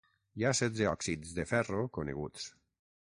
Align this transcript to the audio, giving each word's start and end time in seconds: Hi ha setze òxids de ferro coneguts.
Hi 0.39 0.45
ha 0.47 0.53
setze 0.59 0.87
òxids 0.93 1.35
de 1.41 1.45
ferro 1.53 1.85
coneguts. 1.99 2.49